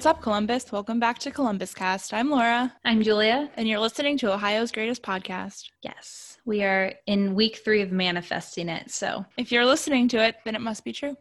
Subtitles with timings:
[0.00, 0.72] what's up, Columbus?
[0.72, 2.14] Welcome back to Columbus Cast.
[2.14, 3.50] I'm Laura, I'm Julia.
[3.58, 5.68] and you're listening to Ohio's greatest podcast.
[5.82, 8.90] Yes, we are in week three of manifesting it.
[8.90, 11.18] So If you're listening to it, then it must be true.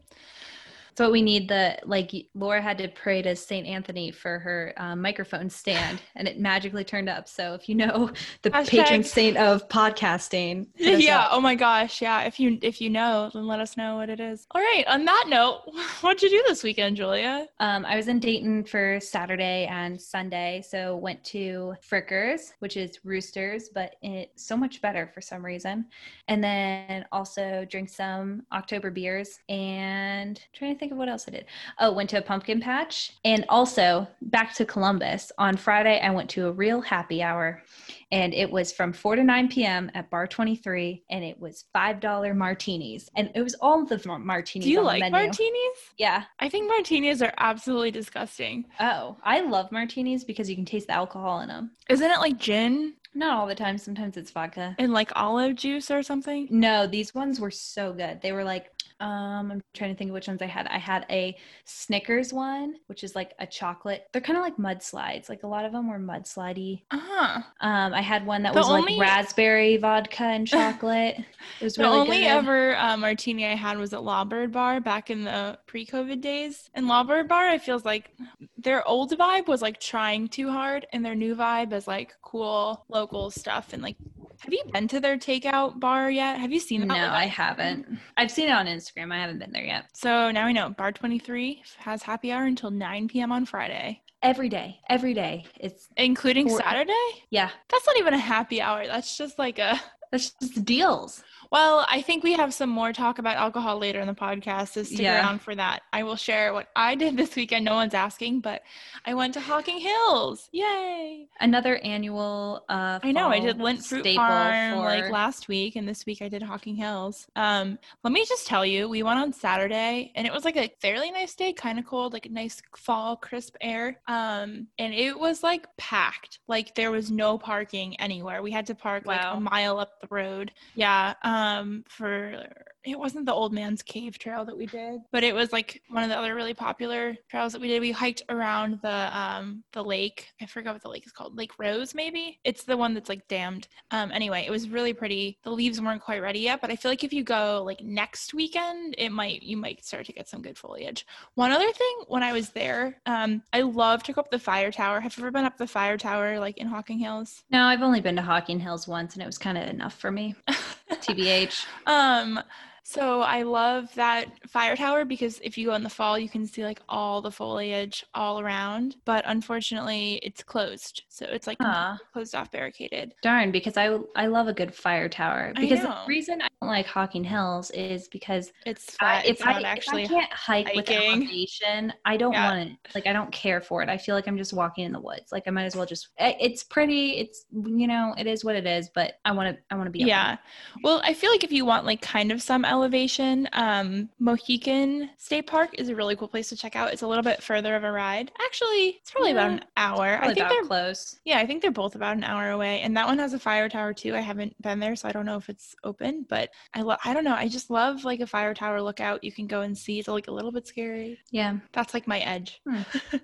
[1.00, 1.47] That's what we need.
[1.47, 6.27] The like Laura had to pray to Saint Anthony for her um, microphone stand, and
[6.27, 7.29] it magically turned up.
[7.29, 11.21] So if you know the Hashtag- patron saint of podcasting, yeah.
[11.21, 11.29] up.
[11.32, 12.01] Oh my gosh.
[12.01, 12.24] Yeah.
[12.24, 14.46] If you if you know, then let us know what it is.
[14.51, 14.83] All right.
[14.88, 15.61] On that note,
[16.01, 17.47] what'd you do this weekend, Julia?
[17.61, 23.00] Um, I was in Dayton for Saturday and Sunday, so went to Frickers, which is
[23.05, 25.86] Roosters, but it's so much better for some reason.
[26.27, 31.32] And then also drank some October beers and trying to think of what else I
[31.32, 31.46] did.
[31.79, 35.31] Oh, went to a pumpkin patch and also back to Columbus.
[35.38, 37.64] On Friday, I went to a real happy hour
[38.11, 39.92] and it was from 4 to 9 p.m.
[39.94, 43.09] at Bar 23 and it was $5 martinis.
[43.16, 44.66] And it was all the martinis.
[44.66, 45.28] Do you on like the menu.
[45.28, 45.78] martinis?
[45.97, 46.23] Yeah.
[46.39, 48.66] I think martinis are absolutely disgusting.
[48.80, 51.72] Oh, I love martinis because you can taste the alcohol in them.
[51.89, 53.78] Isn't it like gin Not all the time.
[53.78, 54.75] Sometimes it's vodka.
[54.80, 56.47] and like olive juice or something?
[56.50, 58.22] No, these ones were so good.
[58.22, 60.67] They were like, um, I'm trying to think of which ones I had.
[60.67, 64.08] I had a Snickers one, which is like a chocolate.
[64.11, 65.30] They're kind of like mudslides.
[65.30, 66.83] Like a lot of them were mudslidey.
[66.91, 67.41] Uh huh.
[67.61, 71.17] Um, I had one that The was only- like raspberry vodka and chocolate.
[71.59, 71.94] It was really good.
[71.94, 72.28] The really only good.
[72.28, 76.69] ever uh, martini I had was at Law Bird Bar back in the pre-COVID days.
[76.73, 78.11] And Law Bird Bar, it feels like
[78.58, 82.86] their old vibe was like trying too hard, and their new vibe is like cool
[82.89, 83.73] local stuff.
[83.73, 83.95] And like,
[84.39, 86.39] have you been to their takeout bar yet?
[86.39, 86.87] Have you seen that?
[86.87, 87.85] No, I haven't.
[88.17, 89.11] I've seen it on Instagram.
[89.13, 89.85] I haven't been there yet.
[89.93, 93.31] So now we know Bar 23 has happy hour until 9 p.m.
[93.31, 95.45] on Friday, Every day, every day.
[95.59, 96.93] It's including For- Saturday.
[97.29, 97.49] yeah.
[97.69, 98.85] That's not even a happy hour.
[98.85, 99.79] That's just like a.
[100.11, 101.23] That's just deals.
[101.52, 104.84] Well, I think we have some more talk about alcohol later in the podcast, so
[104.84, 105.19] stick Yeah.
[105.19, 105.81] around for that.
[105.91, 107.66] I will share what I did this weekend.
[107.66, 108.62] No one's asking, but
[109.03, 110.47] I went to Hocking Hills.
[110.51, 111.28] Yay!
[111.40, 112.66] Another annual.
[112.69, 116.22] Uh, I know I did Lynd Fruit Farm for- like last week, and this week
[116.22, 117.28] I did Hocking Hills.
[117.35, 120.72] Um, let me just tell you, we went on Saturday, and it was like a
[120.79, 124.00] fairly nice day, kind of cold, like a nice fall, crisp air.
[124.07, 128.44] Um, and it was like packed, like there was no parking anywhere.
[128.44, 130.52] We had to park like a mile up the road.
[130.75, 131.16] Yeah.
[131.23, 132.44] Um, Um, for
[132.85, 136.03] it wasn't the old man's cave trail that we did, but it was like one
[136.03, 137.81] of the other really popular trails that we did.
[137.81, 140.29] We hiked around the um the lake.
[140.41, 141.38] I forgot what the lake is called.
[141.38, 142.40] Lake Rose, maybe.
[142.44, 143.67] It's the one that's like dammed.
[143.91, 145.38] Um, anyway, it was really pretty.
[145.44, 148.34] The leaves weren't quite ready yet, but I feel like if you go like next
[148.34, 151.06] weekend, it might you might start to get some good foliage.
[151.35, 154.72] One other thing, when I was there, um, I love to go up the fire
[154.72, 155.01] tower.
[155.01, 157.44] Have you ever been up the fire tower like in Hocking Hills?
[157.51, 160.11] No, I've only been to Hocking Hills once, and it was kind of enough for
[160.11, 160.35] me.
[160.90, 161.66] TBH.
[161.85, 162.40] Um,
[162.89, 166.47] so I love that fire tower because if you go in the fall, you can
[166.47, 168.95] see like all the foliage all around.
[169.05, 171.99] But unfortunately, it's closed, so it's like Aw.
[172.11, 173.13] closed off, barricaded.
[173.22, 175.53] Darn, because I I love a good fire tower.
[175.55, 179.66] Because the reason like Hocking Hills is because It's I, if it's I not if
[179.68, 180.03] actually.
[180.03, 181.22] I can't hike with hiking.
[181.24, 182.50] elevation, I don't Yeah.
[182.50, 182.78] want it.
[182.94, 183.88] Like I don't care for it.
[183.90, 185.31] I feel like I'm just walking in the woods.
[185.31, 186.09] Like I might as well just.
[186.18, 187.12] It's pretty.
[187.18, 188.90] It's you know it is what it is.
[188.90, 190.00] But I want to I want to be.
[190.00, 190.38] yeah.
[190.84, 195.47] Well, I feel like if you want like kind of some elevation, um, Mohican State
[195.47, 196.91] Park is a really cool place to check out.
[196.91, 198.31] It's a little bit further of a ride.
[198.46, 200.20] Actually, it's probably about an hour.
[200.22, 201.20] I think they're close.
[201.24, 203.70] Yeah, I think they're both about an hour away, and that one has a fire
[203.70, 204.16] tower too.
[204.16, 206.26] I haven't been there, so I don't know if it's open.
[206.28, 209.23] But I love, I don't know, I just love like a fire tower lookout.
[209.23, 209.99] You can go and see.
[209.99, 211.19] It's like a little bit scary.
[211.31, 211.57] Yeah.
[211.73, 212.61] That's like my edge.
[212.67, 212.81] Hmm.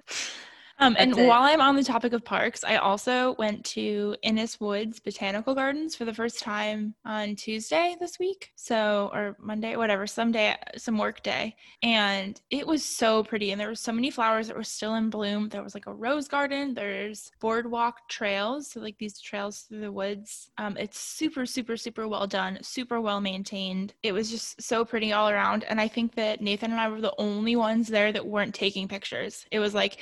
[0.78, 1.28] um, and it.
[1.28, 5.96] while I'm on the topic of parks, I also went to Innis Woods Botanical Gardens
[5.96, 8.52] for the first time on Tuesday this week.
[8.56, 11.56] So, or Monday, whatever, some day, some work day.
[11.82, 13.52] And it was so pretty.
[13.52, 15.48] And there were so many flowers that were still in bloom.
[15.48, 18.72] There was like a rose garden, there's boardwalk trails.
[18.72, 20.52] So, like these trails through the woods.
[20.58, 23.94] Um, it's super, super, super well done, super well maintained.
[24.04, 25.64] It was just so pretty all around.
[25.64, 28.90] And I think that Nathan and I were the only ones there that weren't taking
[28.90, 29.46] pictures.
[29.52, 30.00] It was like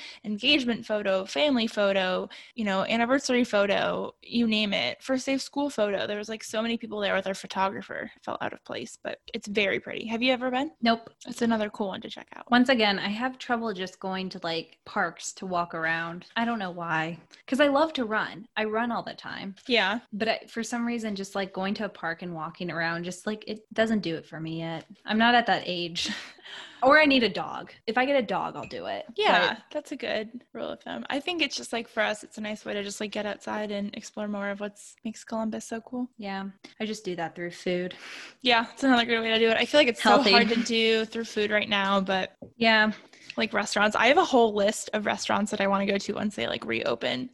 [0.64, 5.70] engagement photo, family photo, you know, anniversary photo, you name it, first day of school
[5.70, 6.08] photo.
[6.08, 8.12] There was like so many people there with our photographer.
[8.16, 10.08] It felt out of place, but it's very pretty.
[10.08, 10.72] Have you ever been?
[10.82, 11.10] Nope.
[11.28, 12.50] It's another cool one to check out.
[12.50, 16.26] Once again, I have trouble just going to like parks to walk around.
[16.36, 17.20] I don't know why.
[17.46, 18.48] Because I love to run.
[18.56, 19.56] I run all the time.
[19.68, 20.00] Yeah.
[20.14, 23.28] But I, for some reason, just like going to a park and walking around, just
[23.28, 24.86] like it doesn't do it for me yet.
[25.06, 26.10] I'm not at that age.
[26.82, 27.72] or I need a dog.
[27.88, 29.06] If I get a dog, I'll do it.
[29.16, 31.06] Yeah, But that's a good rule of thumb.
[31.10, 33.26] I think it's just like for us, it's a nice way to just like get
[33.26, 36.10] outside and explore more of what's makes Columbus so cool.
[36.18, 36.46] yeah,
[36.80, 37.96] I just do that through food.
[38.42, 39.58] Yeah, it's another good way to do it.
[39.58, 40.32] I feel like it's Healthy.
[40.32, 42.92] so hard to do through food right now, but Yeah.
[43.38, 43.96] like restaurants.
[43.96, 46.48] I have a whole list of restaurants that I want to go to once they
[46.48, 47.30] like reopen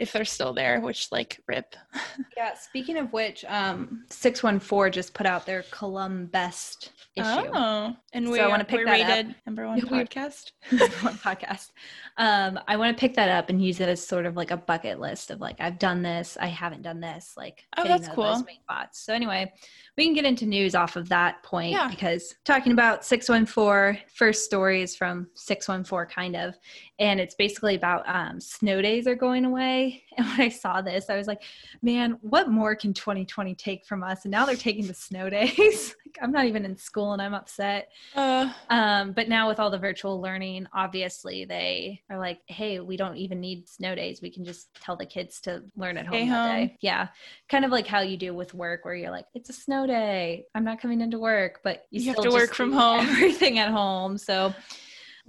[0.00, 1.76] if they're still there, which like rip.
[2.36, 2.54] yeah.
[2.54, 7.24] Speaking of which, um, 614 just put out their Columbest issue.
[7.54, 9.32] Oh, and we So I wanna pick we're that up.
[9.46, 10.52] number one podcast.
[10.72, 11.70] Number one podcast.
[12.16, 14.56] Um, I want to pick that up and use it as sort of like a
[14.56, 18.36] bucket list of like I've done this, I haven't done this, like Oh, that's cool.
[18.44, 19.00] main spots.
[19.04, 19.52] So anyway,
[19.96, 21.88] we can get into news off of that point Yeah.
[21.88, 26.56] because talking about 614, first story is from 614 kind of,
[27.00, 30.04] and it's basically about um, snow days are going away.
[30.18, 31.40] And when I saw this, I was like,
[31.82, 34.24] man, what more can 2020 take from us?
[34.24, 35.94] And now they're taking the snow days.
[36.04, 37.88] like, I'm not even in school and I'm upset.
[38.14, 42.98] Uh, Um, but now with all the virtual learning, obviously they are like, hey, we
[42.98, 44.20] don't even need snow days.
[44.20, 46.66] We can just tell the kids to learn at home that home.
[46.66, 46.76] day.
[46.80, 47.08] Yeah.
[47.48, 50.44] Kind of like how you do with work where you're like, it's a snow day.
[50.54, 53.06] I'm not coming into work, but you, You have to work from home.
[53.08, 54.18] Everything at home.
[54.18, 54.52] So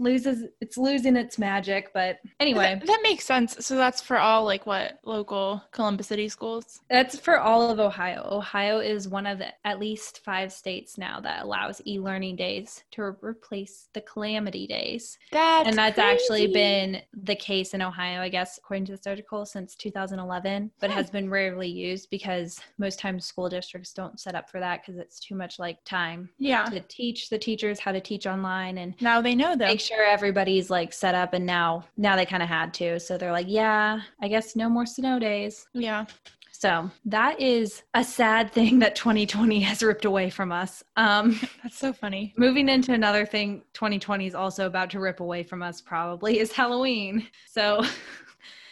[0.01, 1.91] loses it's losing its magic.
[1.93, 3.65] But anyway, that, that makes sense.
[3.65, 6.81] So that's for all like what local Columbus City schools.
[6.89, 8.27] That's for all of Ohio.
[8.31, 12.83] Ohio is one of the, at least five states now that allows e learning days
[12.91, 15.17] to re- replace the calamity days.
[15.31, 19.45] That's and that's actually been the case in Ohio, I guess, according to this article,
[19.45, 24.49] since 2011, but has been rarely used because most times school districts don't set up
[24.49, 26.65] for that because it's too much like time yeah.
[26.65, 29.67] to teach the teachers how to teach online and Now they know though.
[29.91, 33.31] Sure everybody's like set up and now now they kind of had to so they're
[33.31, 36.05] like yeah i guess no more snow days Yeah.
[36.51, 40.83] so that is a sad thing that 2020 has ripped away from us.
[40.95, 42.33] Um, That's so funny.
[42.37, 46.51] moving into another thing 2020 is also about to rip away from us probably is
[46.51, 47.27] Halloween.
[47.47, 47.83] So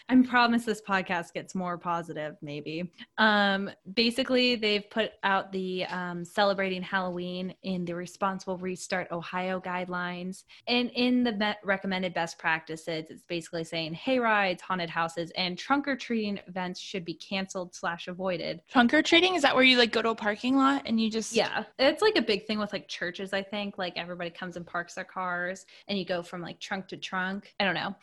[0.10, 2.92] I promise this podcast gets more positive, maybe.
[3.20, 10.46] Um, basically, they've put out the um, celebrating Halloween in the Responsible Restart Ohio guidelines.
[10.68, 15.56] And in the be- recommended best practices, it's basically saying hay rides, haunted houses, and
[15.56, 18.62] trunk or treating events should be canceled slash avoided.
[18.68, 21.12] Trunk or treating is that where you like go to a parking lot and you
[21.12, 23.32] just Yeah, it's like a big thing with like churches.
[23.32, 26.88] I think like everybody comes and parks their cars, and you go from like trunk
[26.88, 27.54] to trunk.
[27.60, 27.96] I don't know.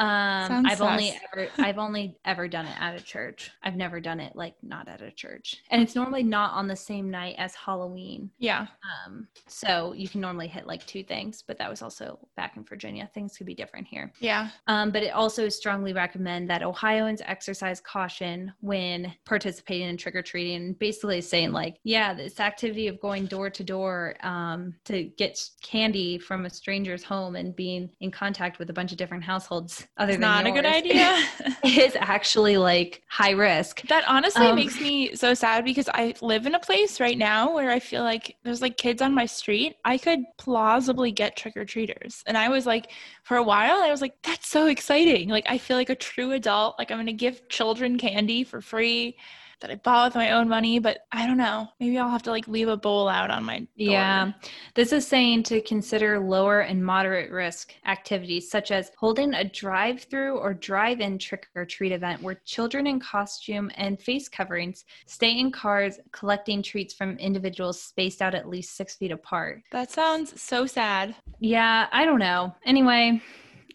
[0.00, 3.50] Um, Sounds I've only ever I've only ever done it at a church.
[3.62, 6.74] I've never done it like not at a church, and it's normally not on the
[6.74, 8.30] same night as Halloween.
[8.38, 8.66] yeah
[9.06, 12.64] Um, so you can normally hit like two things, but that was also back in
[12.64, 13.10] Virginia.
[13.12, 14.10] Things could be different here.
[14.20, 20.14] yeah Um, but it also strongly recommend that Ohioans exercise caution when participating in trick
[20.14, 20.72] or treating.
[20.74, 26.18] Basically, saying like, yeah, this activity of going door to door um, to get candy
[26.18, 30.12] from a stranger's home and being in contact with a bunch of different households other
[30.12, 31.18] it's than not a good idea.
[31.64, 33.82] Is actually like high risk.
[33.88, 37.52] that honestly Um, makes me so sad because i live in a place right now
[37.54, 39.76] where i feel like there's like kids on my street.
[39.84, 42.22] I could plausibly get trick-or-treaters.
[42.26, 42.92] And i was like
[43.24, 45.28] for a while i was like that's so exciting.
[45.28, 46.76] Like i feel like a true adult.
[46.78, 49.16] Like i'm gonna give children candy for free
[49.60, 52.30] that i bought with my own money but i don't know maybe i'll have to
[52.30, 53.66] like leave a bowl out on my door.
[53.76, 54.32] Yeah.
[54.74, 60.02] This is saying to consider lower and moderate risk activities such as holding a drive
[60.04, 64.84] through or drive in trick or treat event where children in costume and face coverings
[65.06, 69.62] stay in cars collecting treats from individuals spaced out at least six feet apart.
[69.72, 72.54] that sounds so sad Yeah, I don't know.
[72.64, 73.20] Anyway,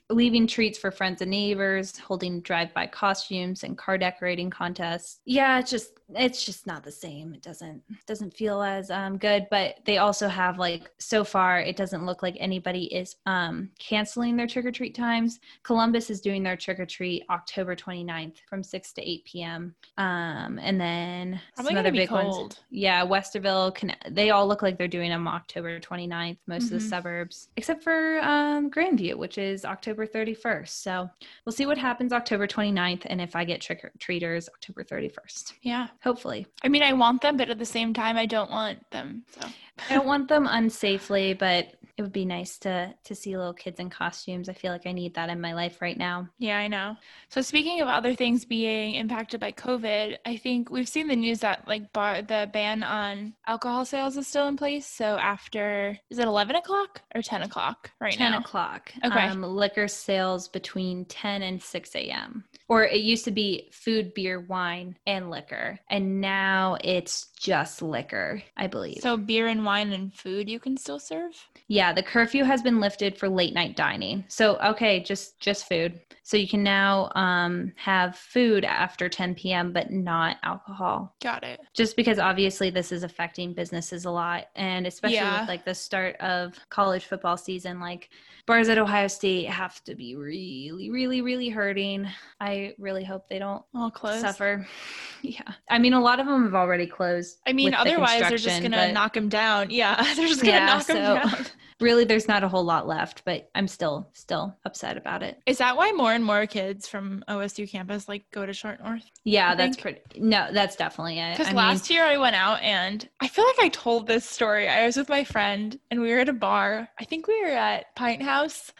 [0.09, 5.19] leaving treats for friends and neighbors, holding drive-by costumes and car decorating contests.
[5.25, 7.33] Yeah, it's just it's just not the same.
[7.33, 9.47] It doesn't doesn't feel as um, good.
[9.49, 14.37] But they also have like so far, it doesn't look like anybody is um, canceling
[14.37, 15.39] their trick or treat times.
[15.63, 19.75] Columbus is doing their trick or treat October 29th from 6 to 8 p.m.
[19.97, 22.59] Um, and then probably some other big ones.
[22.69, 26.75] Yeah, Westerville, Can- they all look like they're doing them October 29th, most of the
[26.77, 26.89] Mhm.
[26.89, 30.69] suburbs, except for um, Grandview, which is October 31st.
[30.69, 31.07] So
[31.45, 35.53] we'll see what happens October 29th and if I get trick or treaters October 31st.
[35.61, 36.47] yeah Hopefully.
[36.63, 39.23] I mean, I want them, but at the same time, I don't want them.
[39.39, 39.47] So
[39.89, 43.79] I don't want them unsafely, but it would be nice to to see little kids
[43.79, 44.49] in costumes.
[44.49, 46.27] I feel like I need that in my life right now.
[46.39, 46.97] yeah, I know.
[47.29, 51.39] So speaking of other things being impacted by COVID, I think we've seen the news
[51.39, 54.85] that like bar the ban on alcohol sales is still in place.
[54.85, 58.39] So after is it eleven o'clock or ten o'clock right 10 now?
[58.39, 58.91] o'clock.
[59.05, 59.27] Okay.
[59.27, 62.43] Um, liquor sales between 10 and 6 a.m.
[62.67, 65.79] or it used to be food, beer, wine, and liquor.
[65.89, 68.99] And now it's just liquor, I believe.
[69.01, 71.31] So beer and wine and food you can still serve?
[71.67, 74.25] Yeah, the curfew has been lifted for late night dining.
[74.27, 75.99] So okay, just just food.
[76.23, 79.71] So you can now um, have food after 10 p.m.
[79.71, 81.15] but not alcohol.
[81.21, 81.59] Got it.
[81.75, 85.41] Just because obviously this is affecting businesses a lot, and especially Yeah.
[85.41, 88.09] with like the start of college football season, like
[88.47, 92.07] bars at Ohio State have to be really, really, really hurting.
[92.39, 94.67] I really hope they don't All close suffer.
[95.21, 95.41] Yeah,
[95.71, 97.39] I mean a lot of them have already closed.
[97.47, 99.71] I mean, with the otherwise they're just gonna but- knock them down.
[99.71, 101.45] Yeah, they're just gonna Yeah, knock them down.
[101.81, 105.57] really there's not a whole lot left but i'm still still upset about it Is
[105.57, 109.03] that why more and more kids from OSU campus like go to Short North?
[109.25, 112.15] yeah I that's think- pretty no that's definitely it Because I mean, last year I
[112.17, 114.69] went out and I feel like I told this story.
[114.69, 116.87] I was with my friend and we were at a bar.
[116.97, 118.71] I think we were at Pint House.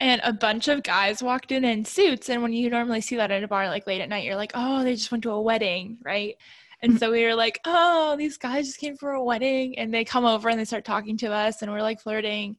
[0.00, 2.28] And a bunch of guys walked in in suits.
[2.28, 4.52] And when you normally see that at a bar like late at night, you're like,
[4.54, 6.36] oh, they just went to a wedding, right?
[6.82, 6.98] And mm-hmm.
[6.98, 9.76] so we were like, oh, these guys just came for a wedding.
[9.78, 12.56] And they come over and they start talking to us and we're like flirting.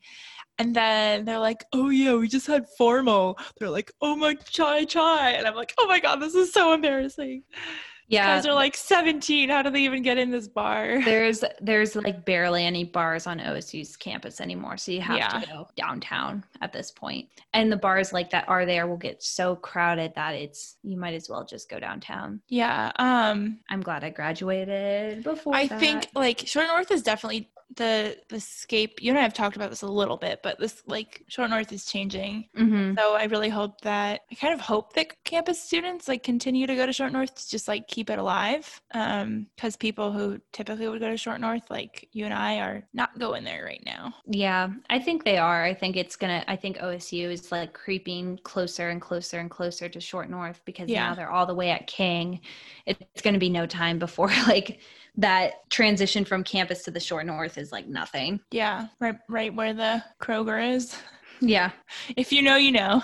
[0.57, 3.39] And then they're like, oh, yeah, we just had formal.
[3.57, 5.31] They're like, oh my chai chai.
[5.31, 7.43] And I'm like, oh my God, this is so embarrassing.
[8.09, 9.49] Yeah Guys are like 17.
[9.49, 11.01] How do they even get in this bar?
[11.05, 15.29] there's there's like barely any bars on osu's campus anymore so you have Yeah.
[15.39, 16.99] to go downtown at this point.
[16.99, 20.97] point and the bars like that are there will get so crowded that it's you
[20.97, 22.91] might as well just go downtown Yeah.
[22.97, 25.79] Um i'm glad i graduated before I that.
[25.79, 27.49] think like Short North is definitely
[27.79, 29.01] the the scape.
[29.01, 31.71] You and I have talked about this a little bit, but this like Short North
[31.73, 32.47] is changing.
[32.55, 32.95] Mhm.
[32.99, 36.75] So I really hope that I kind of hope that campus students like continue to
[36.75, 38.81] go to Short North to just like keep it alive.
[38.93, 42.87] Um cuz people who typically would go to Short North like you and I are
[42.93, 44.13] not going there right now.
[44.27, 45.63] Yeah, I think they are.
[45.63, 46.43] I think it's gonna.
[46.47, 50.89] I think OSU is like creeping closer and closer and closer to Short North because
[50.89, 51.07] Yeah.
[51.09, 52.41] now they're all the way at King.
[52.85, 54.79] It's gonna be no time before like
[55.17, 58.39] that transition from campus to the Short North is like nothing.
[58.51, 60.95] Yeah, right right where the Kroger is.
[61.41, 61.71] Yeah.
[62.15, 63.03] If you know, you know.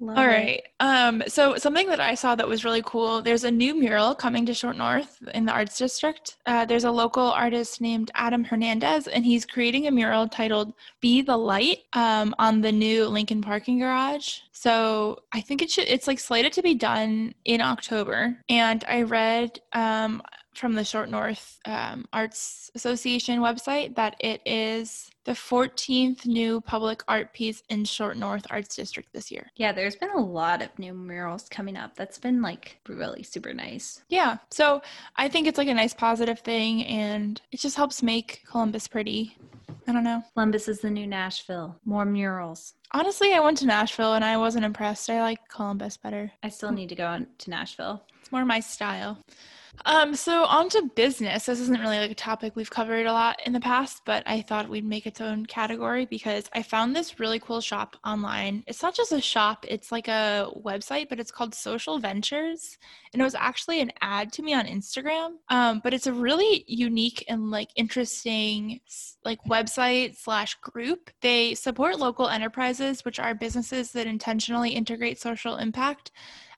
[0.00, 0.26] Love All it.
[0.26, 0.62] right.
[0.80, 3.22] Um, so something that I saw that was really cool.
[3.22, 6.36] There's a new mural coming to Short North in the Arts District.
[6.46, 11.22] Uh, there's a local artist named Adam Hernandez, and he's creating a mural titled "Be
[11.22, 14.40] the Light" um, on the new Lincoln parking garage.
[14.52, 15.88] So I think it should.
[15.88, 18.36] It's like slated to be done in October.
[18.48, 20.22] And I read um,
[20.54, 27.02] from the Short North um, Arts Association website that it is the 14th new public
[27.08, 29.50] art piece in Short North Arts District this year.
[29.56, 31.96] Yeah, there's been a lot of new murals coming up.
[31.96, 34.02] That's been like really super nice.
[34.08, 34.36] Yeah.
[34.50, 34.82] So
[35.16, 39.36] I think it's like a nice positive thing and it just helps make Columbus pretty.
[39.86, 40.22] I don't know.
[40.34, 41.76] Columbus is the new Nashville.
[41.84, 42.74] More murals.
[42.92, 45.10] Honestly, I went to Nashville and I wasn't impressed.
[45.10, 46.30] I like Columbus better.
[46.42, 48.02] I still need to go to Nashville.
[48.20, 49.18] It's more my style.
[49.86, 51.46] Um, so on to business.
[51.46, 54.40] This isn't really like a topic we've covered a lot in the past, but I
[54.40, 58.64] thought we'd make its own category because I found this really cool shop online.
[58.66, 62.78] It's not just a shop, it's like a website, but it's called Social Ventures.
[63.12, 65.32] And it was actually an ad to me on Instagram.
[65.50, 68.80] Um, but it's a really unique and like interesting
[69.24, 71.10] like website slash group.
[71.20, 76.10] They support local enterprises, which are businesses that intentionally integrate social impact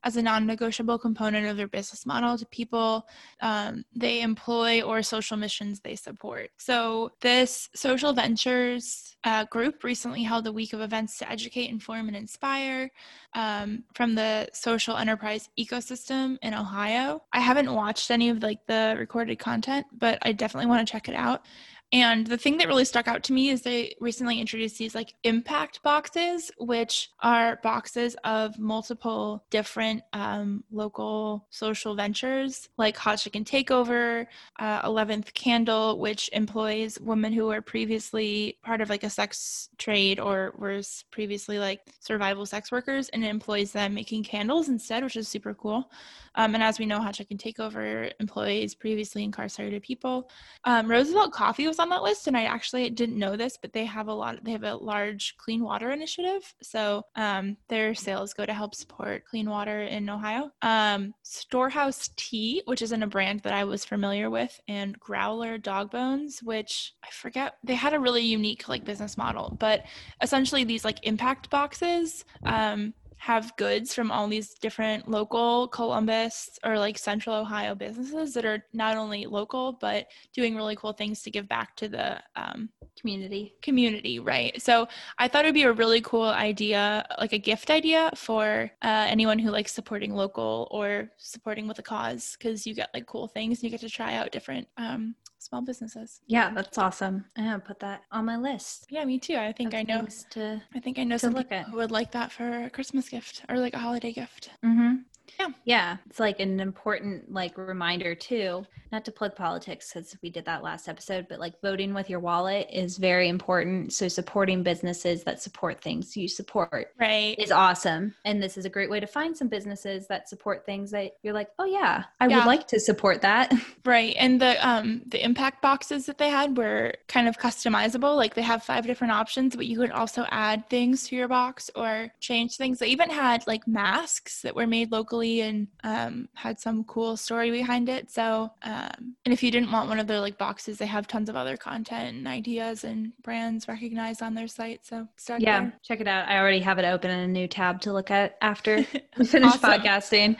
[0.06, 3.08] as a non-negotiable component of their business model to people
[3.40, 6.50] um, they employ or social missions they support.
[6.58, 12.06] So this social ventures uh, group recently held a week of events to educate, inform,
[12.06, 12.88] and inspire
[13.34, 17.22] um, from the social enterprise ecosystem in Ohio.
[17.32, 21.08] I haven't watched any of like the recorded content, but I definitely want to check
[21.08, 21.44] it out.
[21.92, 25.14] And the thing that really stuck out to me is they recently introduced these like
[25.22, 33.44] impact boxes, which are boxes of multiple different um, local social ventures, like Hot Chicken
[33.44, 34.26] Takeover,
[34.58, 40.18] uh, 11th Candle, which employs women who were previously part of like a sex trade
[40.18, 40.80] or were
[41.12, 45.54] previously like survival sex workers, and it employs them making candles instead, which is super
[45.54, 45.88] cool.
[46.34, 50.28] Um, and as we know, Hot Chicken Takeover employs previously incarcerated people.
[50.64, 53.85] Um, Roosevelt Coffee was on that list, and I actually didn't know this, but they
[53.85, 54.42] have a lot.
[54.42, 59.25] They have a large clean water initiative, so um, their sales go to help support
[59.25, 60.50] clean water in Ohio.
[60.62, 65.90] Um, Storehouse Tea, which isn't a brand that I was familiar with, and Growler Dog
[65.90, 67.56] Bones, which I forget.
[67.64, 69.85] They had a really unique like business model, but
[70.23, 72.25] essentially these like impact boxes.
[72.45, 78.44] Um, have goods from all these different local Columbus or like central Ohio businesses that
[78.44, 82.68] are not only local but doing really cool things to give back to the um,
[83.00, 83.54] community.
[83.62, 84.61] community, right?
[84.61, 84.87] So
[85.18, 89.38] I thought it'd be a really cool idea, like a gift idea for uh, anyone
[89.38, 93.58] who likes supporting local or supporting with a cause, because you get like cool things
[93.58, 96.20] and you get to try out different um, small businesses.
[96.26, 97.25] Yeah, that's awesome.
[97.37, 98.87] I'm gonna put that on my list.
[98.90, 99.37] Yeah, me too.
[99.37, 100.06] I think I know.
[100.30, 101.66] To I think I know some people at.
[101.66, 103.15] who would like that for a Christmas gift
[103.49, 104.50] or like a holiday gift.
[104.64, 104.96] mm-hmm.
[105.38, 105.49] Yeah.
[105.64, 105.97] Yeah.
[106.09, 110.62] It's like an important like reminder too, not to plug politics because we did that
[110.62, 113.92] last episode, but like voting with your wallet is very important.
[113.92, 117.38] So supporting businesses that support things you support Right.
[117.38, 118.14] is awesome.
[118.25, 121.35] And this is a great way to find some businesses that support things that you're
[121.35, 122.38] like, oh yeah, I Yeah.
[122.38, 123.52] would like to support that.
[123.85, 124.16] Right.
[124.18, 128.16] And the um the impact boxes that they had were kind of customizable.
[128.16, 131.71] Like they have five different options, but you could also add things to your box
[131.76, 132.80] or change things.
[132.80, 137.50] They even had like masks that were made locally and um had some cool story
[137.50, 138.11] behind it.
[138.11, 141.28] So um and if you didn't want one of their like boxes, they have tons
[141.28, 144.85] of other content and ideas and brands recognized on their site.
[144.87, 145.73] So start yeah, there.
[145.82, 146.28] check it out.
[146.28, 148.76] I already have it open in a new tab to look at after
[149.18, 149.70] we finish Awesome.
[149.70, 150.37] podcasting.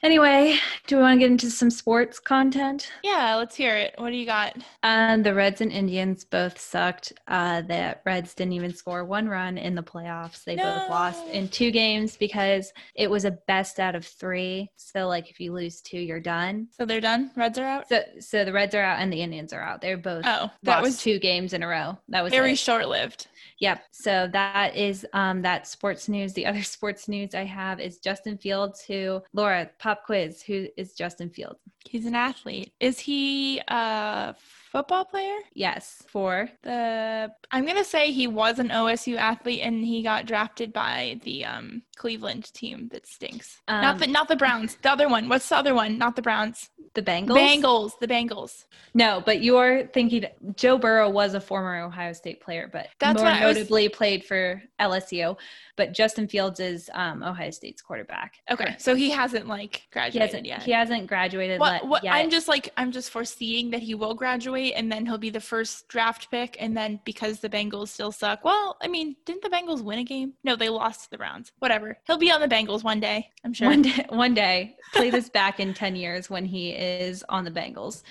[0.00, 2.88] Anyway, do we want to get into some sports content?
[3.02, 3.94] Yeah, let's hear it.
[3.98, 4.56] What do you got?
[4.84, 7.12] Um, the Reds and Indians both sucked.
[7.26, 10.44] Uh, the Reds didn't even score one run in the playoffs.
[10.44, 14.70] They both lost in two games because it was a best out of three.
[14.76, 16.68] So, like, if you lose two, you're done.
[16.76, 17.32] So they're done?
[17.34, 17.88] Reds are out?
[17.88, 19.80] So, so the Reds are out and the Indians are out.
[19.80, 21.98] They're both Oh, that lost was two games in a row.
[22.08, 23.26] That was very short lived.
[23.60, 23.82] Yep.
[23.90, 26.32] So that is um, that sports news.
[26.32, 30.42] The other sports news I have is Justin Fields, who Laura pop quiz.
[30.42, 31.60] Who is Justin Fields?
[31.88, 32.72] He's an athlete.
[32.80, 34.34] Is he a
[34.70, 35.38] football player?
[35.54, 40.72] Yes, for The I'm gonna say he was an OSU athlete and he got drafted
[40.72, 43.60] by the um, Cleveland team that stinks.
[43.68, 44.76] not Um, the not the Browns.
[44.82, 45.28] The other one.
[45.28, 45.98] What's the other one?
[45.98, 46.70] Not the Browns.
[46.94, 47.36] The Bengals.
[47.36, 47.98] Bengals.
[48.00, 48.64] The Bengals.
[48.94, 50.24] No, but you're thinking
[50.56, 54.24] Joe Burrow was a former Ohio State player, but That's more I was- notably played
[54.24, 55.36] for LSU.
[55.76, 58.40] But Justin Fields is um, Ohio State's quarterback.
[58.50, 60.46] Okay, so he hasn't like He graduated hasn't.
[60.46, 60.62] yet.
[60.64, 62.14] He hasn't graduated what, what yet.
[62.14, 65.38] I'm just like I'm just foreseeing that he will graduate and then he'll be the
[65.40, 68.44] first draft pick and then because the Bengals still suck.
[68.44, 70.32] Well, I mean, didn't the Bengals win a game?
[70.42, 71.52] No, they lost to the Browns.
[71.60, 71.96] Whatever.
[72.08, 73.30] He'll be on the Bengals one day.
[73.44, 73.68] I'm sure.
[73.68, 77.50] One day, one day, play this back in 10 years when he is on the
[77.50, 78.02] Bengals.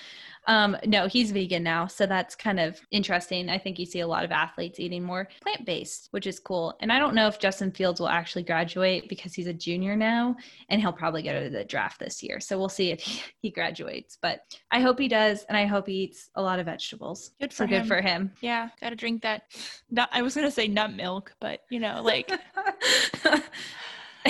[0.48, 1.88] Um, no, he's vegan now.
[1.88, 3.50] So that's kind of interesting.
[3.50, 6.76] I think you see a lot of athletes eating more plant based, which is cool.
[6.80, 10.38] And I don't know if Justin Fields will actually graduate because he's a junior now
[10.70, 12.40] and he'll probably go to the draft this year.
[12.40, 14.18] So we'll see if he, he graduates.
[14.22, 15.44] But I hope he does.
[15.50, 17.32] And I hope he eats a lot of vegetables.
[17.42, 17.88] Good so for good him.
[17.88, 18.32] for him.
[18.40, 19.44] Yeah, gotta drink that.
[19.92, 22.32] Nut, I was gonna say nut milk, but you know, like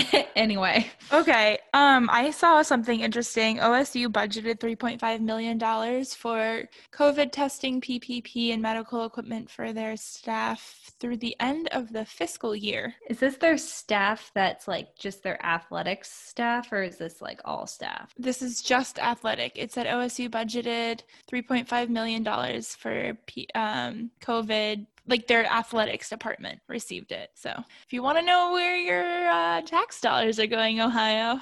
[0.35, 1.57] anyway, okay.
[1.73, 3.57] Um, I saw something interesting.
[3.57, 9.73] OSU budgeted three point five million dollars for COVID testing, PPP, and medical equipment for
[9.73, 12.95] their staff through the end of the fiscal year.
[13.09, 17.67] is this their staff that's like just their athletics staff or is this like all
[17.67, 18.13] staff?
[18.17, 19.53] This is just athletic.
[19.55, 24.85] It said OSU budgeted three point five million dollars for P- um, COVID.
[25.07, 27.29] Like their athletics department received it.
[27.35, 27.51] So
[27.85, 31.39] if you want to know where your uh, tax dollars are going, Ohio,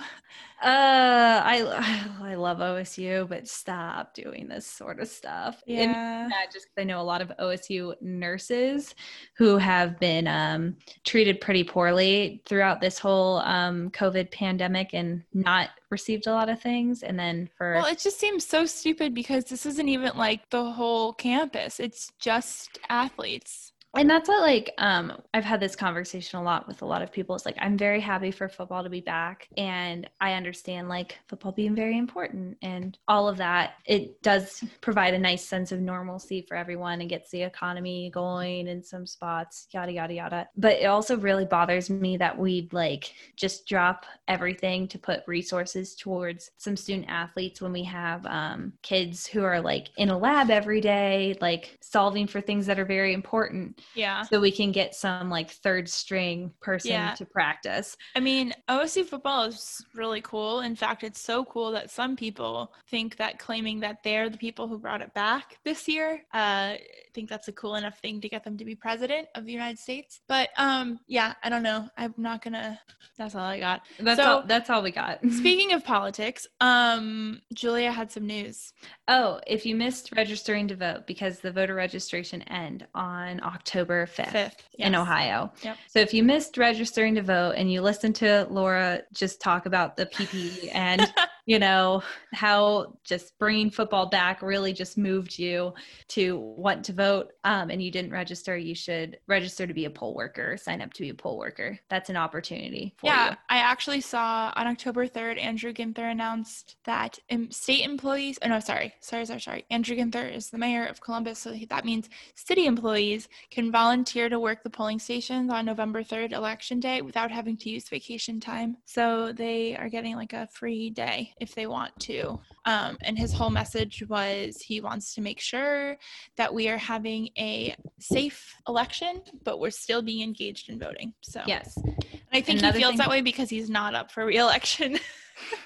[0.62, 5.62] Uh, I I love OSU, but stop doing this sort of stuff.
[5.68, 8.96] And yeah, that just I know a lot of OSU nurses
[9.38, 15.72] who have been um, treated pretty poorly throughout this whole um, COVID pandemic and not
[16.00, 17.04] received a lot of things.
[17.04, 20.66] And then for Well, it just seems so stupid because this isn't even like the
[20.72, 21.80] whole campus.
[21.80, 23.72] It's just athletes.
[23.96, 27.12] And that's what like um i've had this conversation a lot with a lot of
[27.12, 27.36] people.
[27.36, 31.52] It's like i'm very happy for football to be back and i understand like football
[31.52, 33.74] being very important and all of that.
[33.86, 38.68] It does provide a nice sense of normalcy for everyone and gets the economy going
[38.68, 40.50] in some spots yada yada yada.
[40.58, 45.96] But it also really bothers me that we'd like just drop everything to put resources
[45.96, 50.50] towards some student athletes when we have um, kids who are like in a lab
[50.50, 54.24] every day like solving for things that are very important Yeah.
[54.24, 57.14] so we can get some like third string person Yeah.
[57.16, 57.96] to practice.
[58.16, 60.62] I mean, OSU football is really cool.
[60.62, 64.68] In fact, it's so cool that some people think that claiming that they're the people
[64.68, 66.76] who brought it back this year, uh,
[67.14, 69.80] think that's a cool enough thing to get them to be president of the United
[69.80, 70.20] States.
[70.28, 71.88] But um, yeah, I don't know.
[71.98, 72.80] I'm not gonna.
[73.18, 73.82] That's all I got.
[74.00, 75.20] That's So- all that's all we got.
[75.32, 78.74] Speaking of politics, um, Julia had some news.
[79.08, 84.32] oh, if you missed registering to vote because the voter registration end on October 5th.
[84.32, 84.96] Fifth In.
[84.96, 85.52] Ohio.
[85.64, 85.78] Yep.
[85.88, 89.98] So if you missed registering to vote and you listened to Laura just talk about
[89.98, 91.02] the PP and
[91.46, 92.02] you know,
[92.34, 95.74] how just bringing football back really just moved you
[96.10, 99.90] to want to vote um, and you didn't register, you should register to be a
[99.90, 101.80] poll worker, sign up to be a poll worker.
[101.90, 103.38] That's an opportunity yeah, you.
[103.50, 108.94] I actually saw on October 3rd, Andrew Ginther announced that state employees, oh no, sorry,
[109.00, 109.66] sorry, sorry, sorry.
[109.70, 111.40] Andrew Ginther is the mayor of Columbus.
[111.40, 116.32] So that means city employees can volunteer to work the polling stations on November 3rd,
[116.34, 118.78] election day, without having to use vacation time.
[118.86, 122.40] So they are getting like a free day if they want to.
[122.66, 125.98] Um, and his whole message was he wants to make sure
[126.38, 131.14] that we are having a safe election, but we're still being engaged in voting.
[131.22, 131.76] So, Yes.
[131.78, 131.96] and
[132.32, 134.98] I think Another he feels thing- that way because he's not up for reelection.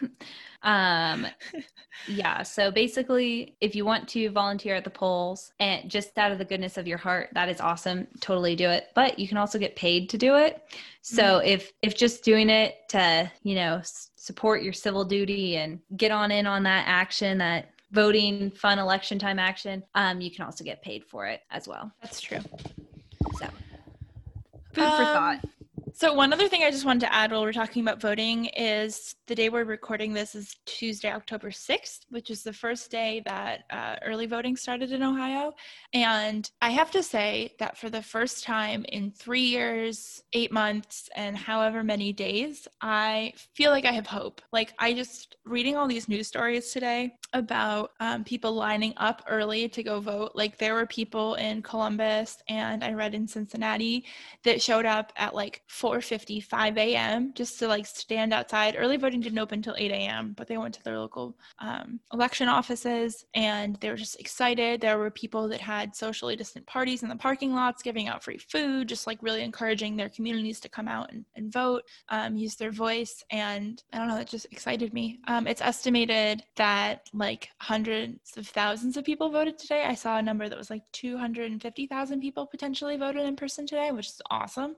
[0.61, 1.25] Um,
[2.07, 2.43] yeah.
[2.43, 6.43] So basically, if you want to volunteer at the polls and just out of the
[6.43, 8.07] goodness of your heart, that is awesome.
[8.19, 8.87] Totally do it.
[8.93, 10.61] But you can also get paid to do it.
[11.01, 16.11] So if if just doing it to you know support your civil duty and get
[16.11, 20.63] on in on that action that voting fun election time action um you can also
[20.63, 22.37] get paid for it as well That's true.
[23.39, 23.47] so
[24.73, 25.39] food for Um, thought
[25.99, 29.15] So one other thing I just wanted to add while we're talking about voting is
[29.27, 33.65] the day we're recording this is Tuesday, October 6th, which is the first day that
[33.69, 35.53] uh, early voting started in Ohio.
[35.91, 41.09] And I have to say that for the first time in three years, eight months,
[41.17, 44.41] and however many days, I feel like I have hope.
[44.53, 49.67] Like I just reading all these news stories today about um, people lining up early
[49.67, 50.31] to go vote.
[50.33, 54.05] Like there were people in Columbus and I read in Cincinnati
[54.45, 57.33] that showed up at like 4:55 a.m.
[57.33, 58.75] just to like stand outside.
[58.77, 62.47] Early voting didn't open until 8 a.m., but they went to their local um, election
[62.47, 64.81] offices and they were just excited.
[64.81, 68.37] There were people that had socially distant parties in the parking lots, giving out free
[68.37, 72.55] food, just like really encouraging their communities to come out and, and vote, um, use
[72.55, 73.23] their voice.
[73.31, 75.19] And I don't know, it just excited me.
[75.27, 79.85] Um, it's estimated that like hundreds of thousands of people voted today.
[79.85, 84.07] I saw a number that was like 250,000 people potentially voted in person today, which
[84.07, 84.75] is awesome.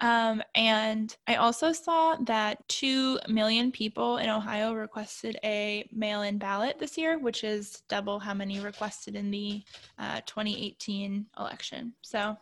[0.00, 6.38] Um, and I also saw that 2 million people in Ohio requested a mail in
[6.38, 9.62] ballot this year, which is double how many requested in the
[9.98, 11.92] uh, 2018 election.
[12.02, 12.36] So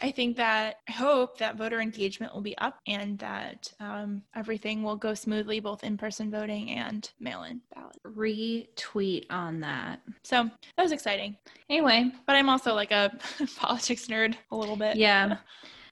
[0.00, 4.82] I think that I hope that voter engagement will be up and that um, everything
[4.82, 7.96] will go smoothly, both in person voting and mail in ballot.
[8.06, 10.44] retweet on that So
[10.76, 11.36] that was exciting.
[11.68, 13.12] anyway But I'm also like a
[13.56, 14.96] politics nerd a little bit.
[14.96, 15.36] yeah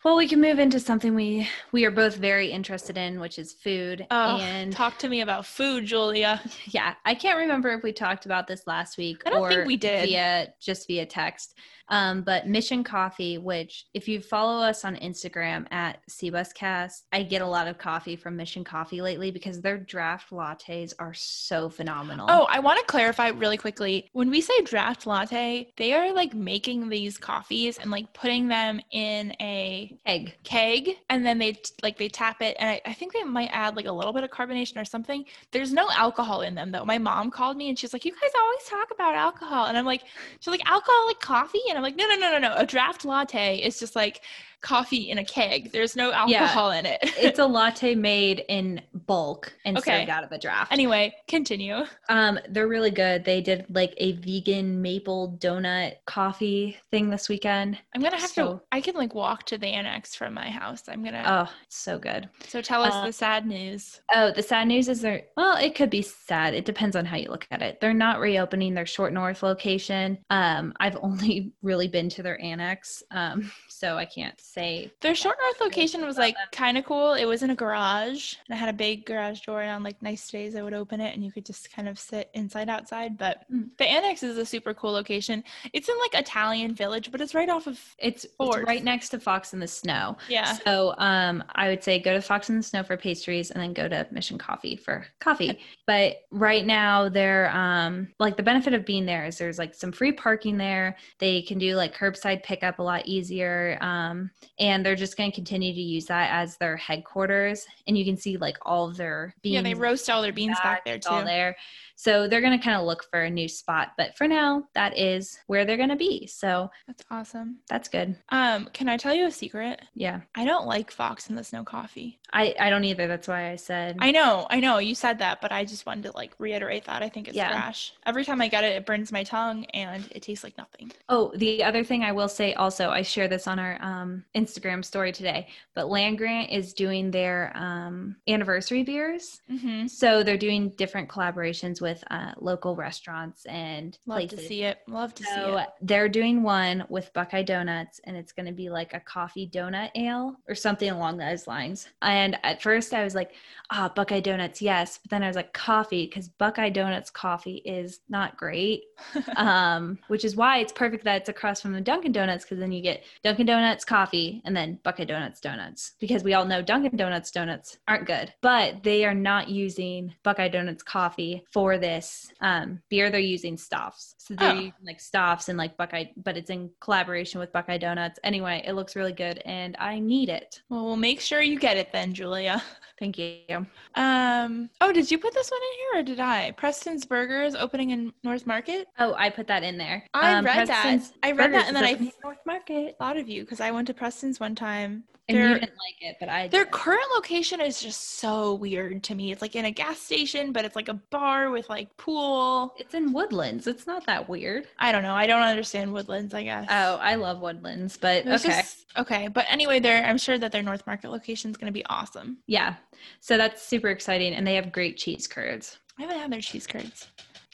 [0.05, 3.53] well we can move into something we we are both very interested in which is
[3.53, 6.41] food Oh, and talk to me about food, Julia.
[6.67, 9.77] yeah i can't remember if we talked about this last week I don't think we
[9.77, 10.09] did.
[10.09, 11.55] via just via text
[11.93, 17.43] um, but mission coffee which if you follow us on instagram at cbuscast i get
[17.43, 22.27] a lot of coffee from mission coffee lately because their draft lattes are so phenomenal
[22.31, 24.09] Oh, I want to clarify really quickly.
[24.13, 28.81] When we say draft latte, they are like making these coffees and like putting them
[28.93, 33.13] in a egg keg and then they like they tap it and I, I think
[33.13, 35.25] they might add like a little bit of carbonation or something.
[35.51, 36.85] There's no alcohol in them though.
[36.85, 39.87] My mom called me and she's like you guys always talk about alcohol and i'm
[39.87, 40.03] like
[40.41, 41.63] she's like alcoholic coffee?
[41.69, 42.55] And i'm like no no no no no.
[42.57, 44.23] A draft latte is just like
[44.61, 46.41] coffee in a keg there's no Yeah.
[46.43, 50.01] alcohol in it it's a latte made in bulk and Okay.
[50.01, 53.25] served out of a draft anyway continue Um, they're really good.
[53.25, 57.79] They did like a vegan maple donut coffee thing this weekend.
[57.95, 60.83] i'm gonna have So- to i can like walk to the annex from my house
[60.89, 62.29] i'm gonna Oh, so good.
[62.49, 65.75] so tell us uh, the sad news Oh, the sad news is they're well, it
[65.75, 66.53] could be sad.
[66.55, 67.81] It depends on how you look at it.
[67.81, 70.19] They're not reopening their short north location.
[70.31, 73.03] Um, I've only really been to their annex.
[73.11, 77.15] Um, so I can't say Their short north location was like kind of cool.
[77.15, 79.63] It was in a garage, and I had a big garage door.
[79.63, 81.99] And on like nice days, I would open it, and you could just kind of
[81.99, 83.17] sit inside outside.
[83.17, 83.71] But Mm.
[83.79, 85.43] the annex is a super cool location.
[85.73, 89.19] It's in like Italian Village, but it's right off of it's, it's right next to
[89.19, 90.17] Fox in the Snow.
[90.29, 90.59] yeah.
[90.67, 93.73] So um, I would say go to Fox in the Snow for pastries and then
[93.73, 95.59] go to Mission Coffee for coffee.
[95.87, 99.91] But right now they're um, like the benefit of being there is there's like some
[99.93, 100.97] free parking there.
[101.19, 103.70] They can do like curbside pickup a lot easier.
[103.81, 107.67] Um, and they're just going to continue to use that as their headquarters.
[107.87, 110.59] And you can see like all of their beans Yeah, they roast all their beans
[110.63, 111.27] back there it's all too.
[111.27, 111.57] there.
[112.01, 113.89] So they're going to kind of look for a new spot.
[113.99, 116.27] But for now, that is where they're going to be.
[116.27, 117.59] So That's awesome.
[117.69, 118.17] that's good.
[118.31, 119.83] Um, can I tell you a secret?
[119.95, 120.21] Yeah.
[120.35, 122.19] I don't like Fox and the Snow coffee.
[122.33, 123.07] I, I don't either.
[123.07, 123.97] That's why I said.
[123.99, 127.03] I know, I know you said that, but I just wanted to like reiterate that.
[127.03, 127.51] I think it's Yeah.
[127.51, 127.93] trash.
[128.07, 130.93] Every time I get it, it burns my tongue and it tastes like nothing.
[131.11, 134.83] Oh, the other thing I will say also, I share this on our um, Instagram
[134.83, 139.43] story today, but Land Grant is doing their um, anniversary beers.
[139.53, 139.89] Mm-hmm.
[139.89, 144.39] So they're doing different collaborations with uh, local restaurants and Love places.
[144.41, 144.79] to see it.
[144.89, 145.69] Love to see So it.
[145.83, 149.91] they're doing one with Buckeye Donuts, and it's going to be like a coffee donut
[149.95, 151.89] ale or something along those lines.
[152.03, 153.33] And at first, I was like,
[153.71, 158.01] "Ah, Buckeye Donuts, yes." But then I was like, "Coffee," because Buckeye Donuts coffee is
[158.09, 158.83] not great.
[159.37, 162.73] um, which is why it's perfect that it's across from the Dunkin' Donuts, because then
[162.73, 165.93] you get Dunkin' Donuts coffee and then Buckeye Donuts donuts.
[166.01, 170.49] Because we all know Dunkin' Donuts donuts aren't good, but they are not using Buckeye
[170.49, 173.11] Donuts coffee for this um, beer.
[173.11, 174.55] They're using Stauf's, so they're Oh.
[174.55, 178.21] using like Stauf's and like Buckeye, but it's in collaboration with Buckeye Donuts.
[178.23, 180.63] Anyway, it looks really good, and I need it.
[180.69, 182.63] well, we'll make sure you get it then, Julia.
[183.01, 183.67] Thank you.
[183.95, 184.69] Um.
[184.81, 186.53] Oh, did you put this one in here or did I?
[186.53, 188.87] Preston's Burgers opening in North Market.
[188.99, 190.05] Oh, I put that in there.
[190.15, 191.01] I Um, read that.
[191.23, 192.97] I read Burgers that, and then I North Market.
[192.99, 195.05] thought of you because I went to Preston's one time.
[195.31, 196.73] And Their- you didn't like it, but I Their did.
[196.73, 199.31] current location is just so weird to me.
[199.33, 202.75] It's like in a gas station, but it's like a bar with like pool.
[202.79, 203.67] It's in Woodlands.
[203.67, 204.67] It's not that weird.
[204.79, 205.15] I don't know.
[205.15, 206.35] I don't understand Woodlands.
[206.35, 206.67] I guess.
[206.71, 208.57] Oh, I love Woodlands, but There's okay.
[208.61, 209.29] just- okay.
[209.29, 210.05] But anyway, there.
[210.05, 212.39] I'm sure that their North Market location is going to be awesome.
[212.47, 212.75] Yeah.
[213.21, 214.35] So that's super exciting.
[214.35, 215.79] And they have great cheese curds.
[215.99, 217.07] I haven't had their cheese curds.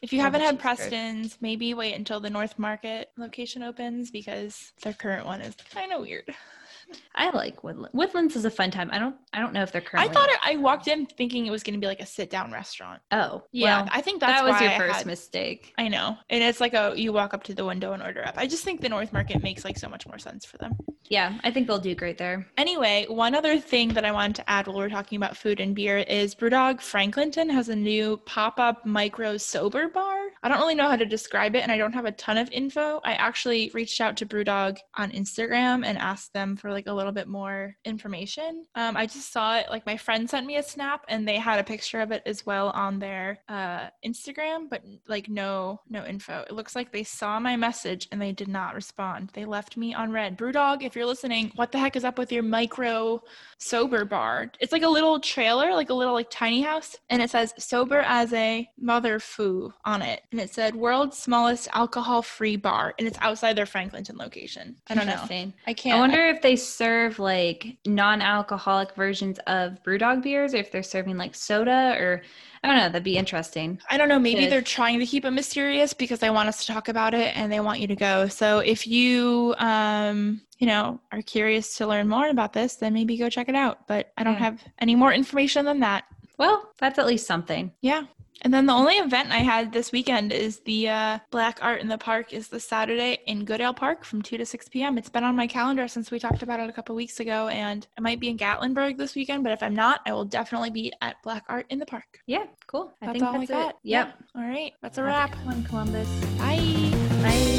[0.02, 0.76] If you haven't had cheese curd.
[0.78, 5.90] Preston's, maybe wait until the North Market location opens because their current one is kind
[5.92, 6.32] of weird.
[7.14, 7.94] I like Woodlands.
[7.94, 8.90] Woodlands is a fun time.
[8.92, 10.10] I don't I don't know if they're currently.
[10.10, 12.30] I thought it, I walked in thinking it was going to be like a sit
[12.30, 13.00] down restaurant.
[13.10, 15.72] Oh, Yeah, well, I think that's that was your I first had- mistake.
[15.78, 18.34] I know, and it's like a you walk up to the window and order up.
[18.36, 20.72] I just think the North Market makes like so much more sense for them.
[21.08, 22.46] Yeah, I think they'll do great there.
[22.56, 25.74] Anyway, one other thing that I wanted to add while we're talking about food and
[25.74, 30.25] beer is Brewdog Franklinton has a new pop-up micro sober bar.
[30.42, 32.50] I don't really know how to describe it and I don't have a ton of
[32.50, 33.00] info.
[33.04, 37.12] I actually reached out to Brewdog on Instagram and asked them for like a little
[37.12, 38.64] bit more information.
[38.74, 41.58] Um, I just saw it like my friend sent me a snap and they had
[41.58, 46.44] a picture of it as well on their uh, Instagram, but like no no info.
[46.48, 49.30] It looks like they saw my message and they did not respond.
[49.32, 50.38] They left me on red.
[50.38, 53.22] Brewdog, if you're listening, what the heck is up with your micro
[53.58, 54.52] sober bar?
[54.60, 58.00] It's like a little trailer, like a little like tiny house, and it says sober
[58.00, 60.22] as a mother foo on it.
[60.36, 64.76] And it said world's smallest alcohol free bar, and it's outside their Franklinton location.
[64.86, 65.24] I don't know.
[65.66, 70.70] I can't I wonder if they serve like non-alcoholic versions of BrewDog beers, or if
[70.70, 72.20] they're serving like soda, or
[72.62, 72.88] I don't know.
[72.88, 73.80] That'd be interesting.
[73.88, 74.18] I don't know.
[74.18, 74.52] Maybe Good.
[74.52, 77.50] they're trying to keep it mysterious because they want us to talk about it and
[77.50, 78.28] they want you to go.
[78.28, 83.16] So if you, um, you know, are curious to learn more about this, then maybe
[83.16, 83.86] go check it out.
[83.86, 86.04] But I don't have any more information than that.
[86.36, 87.72] Well, that's at least something.
[87.80, 88.02] Yeah.
[88.42, 91.88] And then the only event I had this weekend is the uh, Black Art in
[91.88, 94.98] the Park is this Saturday in Goodale Park from 2 to 6 p.m.
[94.98, 97.86] It's been on my calendar since we talked about it a couple weeks ago, and
[97.98, 100.92] I might be in Gatlinburg this weekend, but if I'm not, I will definitely be
[101.00, 102.20] at Black Art in the Park.
[102.26, 102.92] Yeah, cool.
[103.02, 103.68] I That's think all that's I got.
[103.70, 103.76] it.
[103.82, 104.16] Yep.
[104.34, 104.40] Yeah.
[104.40, 104.72] All right.
[104.82, 105.34] That's a wrap.
[105.44, 106.08] One Columbus.
[106.38, 106.92] Bye.
[107.22, 107.55] Bye.